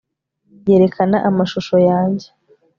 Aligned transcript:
yerekana 0.67 1.17
amashusho 1.29 1.75
yanjye 1.89 2.27